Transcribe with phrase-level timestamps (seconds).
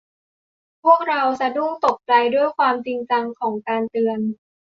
[0.83, 4.19] พวกเราสะดุ้งตกใจด้วยความจริงจังของการเตือน